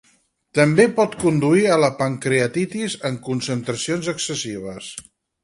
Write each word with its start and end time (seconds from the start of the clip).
També 0.59 0.85
pot 0.95 1.17
conduir 1.23 1.65
a 1.75 1.77
la 1.81 1.89
pancreatitis 1.99 2.97
en 3.11 3.21
concentracions 3.29 4.11
excessives. 4.17 4.91